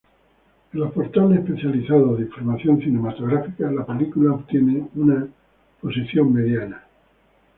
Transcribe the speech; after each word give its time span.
En 0.73 0.79
los 0.79 0.91
portales 0.93 1.37
especializados 1.41 2.17
de 2.17 2.25
información 2.25 2.79
cinematográfica 2.81 3.69
la 3.69 3.85
película 3.85 4.33
obtiene 4.33 4.89
una 4.95 5.27
mediana 5.27 5.29
posición. 5.79 6.75